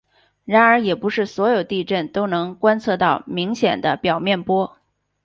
[0.45, 4.75] 然而也不是所有地震都能观测到明显的表面波。